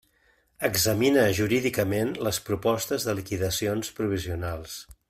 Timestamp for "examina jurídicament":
0.69-2.15